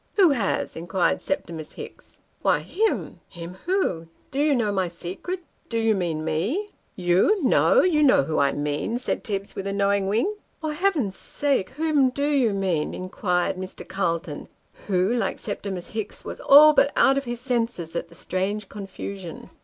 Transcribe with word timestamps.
Who 0.15 0.31
has?" 0.31 0.75
inquired 0.75 1.21
Septimus 1.21 1.73
Hicks.' 1.73 2.21
Why 2.41 2.61
him." 2.61 3.19
Him, 3.29 3.57
who? 3.67 4.07
Do 4.31 4.39
you 4.39 4.55
know 4.55 4.71
my 4.71 4.87
secret? 4.87 5.43
Do 5.69 5.77
you 5.77 5.93
mean 5.93 6.25
me?"; 6.25 6.69
You! 7.11 7.37
No; 7.43 7.83
you 7.83 8.01
know 8.01 8.23
who 8.23 8.37
1 8.37 8.63
mean," 8.63 8.95
returned 8.95 9.23
Tibbs' 9.23 9.55
with 9.55 9.67
a 9.67 9.71
knowing 9.73 10.07
wink." 10.07 10.39
For 10.61 10.73
Heaven's 10.73 11.15
sake, 11.15 11.69
whom 11.77 12.09
do 12.09 12.27
you 12.31 12.51
mean?" 12.51 12.95
inquired 12.95 13.57
Mr. 13.57 13.87
Calton, 13.87 14.47
who, 14.87 15.13
like 15.13 15.37
Septimus 15.37 15.89
Hicks, 15.89 16.25
was 16.25 16.39
all 16.39 16.73
but 16.73 16.91
out 16.97 17.19
of 17.19 17.25
his 17.25 17.39
senses 17.39 17.95
at 17.95 18.07
the 18.07 18.15
strange 18.15 18.69
confusion. 18.69 19.51